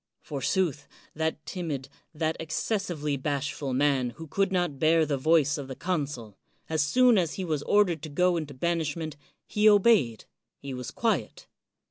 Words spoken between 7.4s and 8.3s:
was ordered to